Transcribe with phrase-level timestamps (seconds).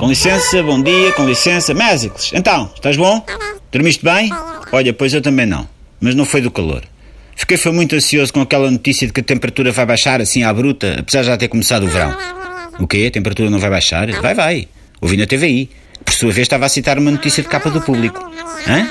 [0.00, 1.74] Com licença, bom dia, com licença.
[1.74, 3.22] Mésicles, então, estás bom?
[3.70, 4.30] Dormiste bem?
[4.72, 5.68] Olha, pois eu também não.
[6.00, 6.82] Mas não foi do calor.
[7.36, 10.54] Fiquei foi muito ansioso com aquela notícia de que a temperatura vai baixar assim à
[10.54, 12.16] bruta, apesar de já ter começado o verão.
[12.78, 13.08] O quê?
[13.08, 14.10] A temperatura não vai baixar?
[14.22, 14.68] Vai, vai.
[15.02, 15.68] Ouvi na TVI.
[16.02, 18.18] Por sua vez estava a citar uma notícia de capa do público.
[18.66, 18.88] Hã?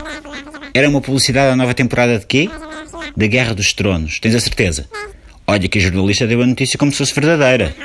[0.76, 2.52] Era uma publicidade da nova temporada de quê?
[3.18, 4.20] Da Guerra dos Tronos.
[4.20, 4.88] Tens a certeza?
[5.48, 7.76] Olha que a jornalista deu a notícia como se fosse verdadeira.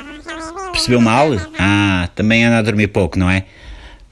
[0.85, 1.31] Percebeu mal?
[1.57, 3.45] Ah, também anda a dormir pouco, não é?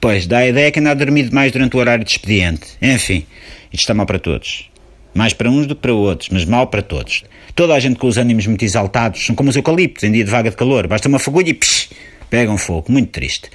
[0.00, 2.66] Pois, dá a ideia que anda a dormir demais durante o horário de expediente.
[2.82, 3.24] Enfim,
[3.72, 4.68] isto está mal para todos.
[5.14, 7.22] Mais para uns do que para outros, mas mal para todos.
[7.54, 10.30] Toda a gente com os ânimos muito exaltados são como os eucaliptos em dia de
[10.32, 10.88] vaga de calor.
[10.88, 11.90] Basta uma fagulha e psh,
[12.28, 12.90] pegam fogo.
[12.90, 13.50] Muito triste.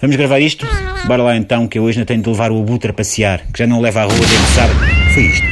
[0.00, 0.66] Vamos gravar isto?
[1.06, 3.58] Bora lá então, que eu hoje ainda tenho de levar o abutre a passear, que
[3.58, 4.80] já não leva à rua desde sábado.
[5.12, 5.46] Foi isto.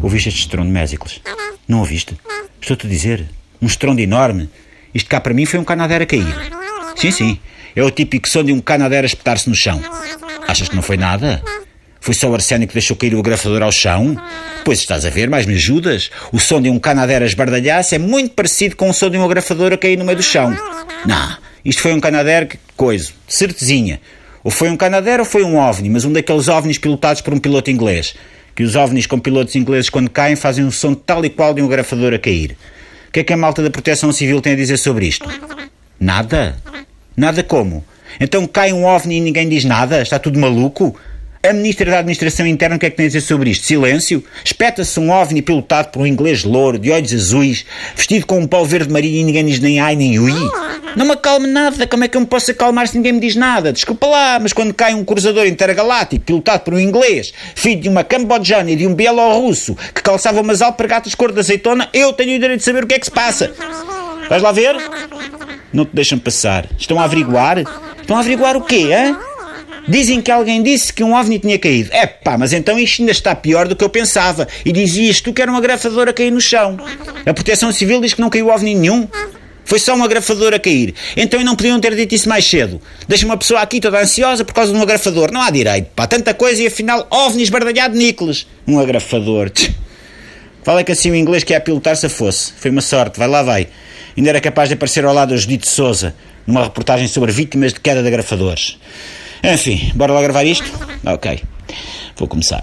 [0.00, 1.20] Ouviste este estrondo, Mésicles?
[1.66, 2.16] Não ouviste?
[2.60, 3.26] Estou-te a dizer.
[3.60, 4.48] Um estrondo enorme.
[4.94, 6.52] Isto cá para mim foi um canadeiro a cair.
[6.96, 7.38] Sim, sim.
[7.74, 9.80] É o típico som de um canadeiro a espetar-se no chão.
[10.46, 11.42] Achas que não foi nada?
[12.00, 14.16] Foi só o Arsénio que deixou cair o agrafador ao chão?
[14.64, 16.10] Pois estás a ver, mais me ajudas?
[16.32, 19.24] O som de um canadeiro a esbardalhar-se é muito parecido com o som de um
[19.24, 20.54] agrafador a cair no meio do chão.
[21.06, 24.00] Não, isto foi um canadeiro que coisa, certezinha.
[24.42, 27.38] Ou foi um canadeiro ou foi um ovni, mas um daqueles ovnis pilotados por um
[27.38, 28.14] piloto inglês.
[28.54, 31.62] Que os ovnis com pilotos ingleses, quando caem, fazem um som tal e qual de
[31.62, 32.56] um agrafador a cair.
[33.12, 35.28] O que é que a malta da Proteção Civil tem a dizer sobre isto?
[36.00, 36.56] Nada.
[37.14, 37.84] Nada como?
[38.18, 40.00] Então cai um ovni e ninguém diz nada?
[40.00, 40.98] Está tudo maluco?
[41.42, 43.66] A Ministra da Administração Interna o que é que tem a dizer sobre isto?
[43.66, 44.24] Silêncio?
[44.42, 48.64] Espeta-se um ovni pilotado por um inglês louro, de olhos azuis, vestido com um pau
[48.64, 50.32] verde marinho e ninguém diz nem ai nem ui?
[50.96, 53.34] Não me acalme nada, como é que eu me posso acalmar se ninguém me diz
[53.34, 53.72] nada?
[53.72, 58.04] Desculpa lá, mas quando cai um cruzador intergaláctico pilotado por um inglês, filho de uma
[58.04, 62.38] cambodjana e de um bielorrusso que calçava umas alpergatas cor de azeitona, eu tenho o
[62.38, 63.52] direito de saber o que é que se passa.
[64.28, 64.76] Vais lá ver?
[65.72, 66.66] Não te deixam passar.
[66.78, 67.58] Estão a averiguar?
[68.00, 69.18] Estão a averiguar o quê, hã?
[69.88, 71.90] Dizem que alguém disse que um ovni tinha caído.
[71.92, 74.46] É pá, mas então isto ainda está pior do que eu pensava.
[74.64, 76.76] E dizias tu que era uma grafadora a cair no chão.
[77.26, 79.08] A Proteção Civil diz que não caiu ovni nenhum.
[79.72, 80.92] Foi só uma grafadora a cair.
[81.16, 82.78] Então não podiam ter dito isso mais cedo.
[83.08, 85.32] Deixa uma pessoa aqui toda ansiosa por causa de um agrafador.
[85.32, 86.06] Não há direito, pá.
[86.06, 88.46] Tanta coisa e afinal ovnis bardalhado de níqueles.
[88.68, 89.50] Um agrafador.
[90.62, 92.52] Fala que assim o inglês que ia pilotar-se fosse.
[92.54, 93.66] Foi uma sorte, vai lá, vai.
[94.14, 96.14] Ainda era capaz de aparecer ao lado do Judite Souza,
[96.46, 98.78] numa reportagem sobre vítimas de queda de agrafadores.
[99.42, 100.70] Enfim, bora lá gravar isto?
[101.02, 101.42] Ok,
[102.18, 102.62] vou começar.